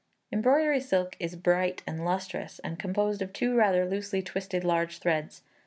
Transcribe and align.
Embroidery 0.31 0.79
silk 0.79 1.15
is 1.19 1.35
bright 1.35 1.83
and 1.85 2.03
lustrous, 2.03 2.57
and 2.63 2.79
composed 2.79 3.21
of 3.21 3.31
two 3.31 3.53
rather 3.55 3.87
loosely 3.87 4.23
twisted 4.23 4.63
large 4.63 4.97
threads. 4.97 5.43